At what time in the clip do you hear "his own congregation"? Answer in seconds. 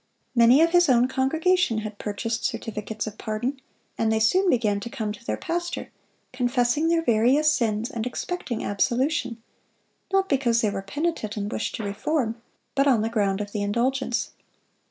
0.71-1.81